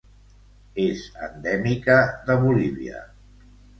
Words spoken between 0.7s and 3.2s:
És endèmica de Bolívia.